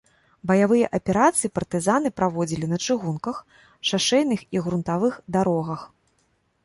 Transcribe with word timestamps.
Баявыя 0.51 0.87
аперацыі 0.97 1.51
партызаны 1.57 2.09
праводзілі 2.21 2.65
на 2.71 2.77
чыгунках, 2.85 3.37
шашэйных 3.93 4.41
і 4.59 4.67
грунтавых 4.69 5.13
дарогах. 5.37 5.81